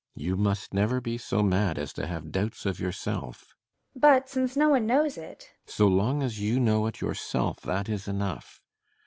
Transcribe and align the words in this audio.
]You 0.25 0.35
must 0.35 0.73
never 0.73 0.99
be 0.99 1.19
so 1.19 1.43
mad 1.43 1.77
as 1.77 1.93
to 1.93 2.07
have 2.07 2.31
doubts 2.31 2.65
of 2.65 2.79
yourself! 2.79 3.53
FRIDA. 3.93 3.99
But 4.01 4.29
since 4.29 4.57
no 4.57 4.69
one 4.69 4.87
knows 4.87 5.15
it 5.15 5.37
BORKMAN. 5.37 5.67
So 5.71 5.87
long 5.87 6.23
as 6.23 6.39
you 6.39 6.59
know 6.59 6.87
it 6.87 7.01
yourself, 7.01 7.59
that 7.61 7.87
is 7.87 8.07
enough. 8.07 8.63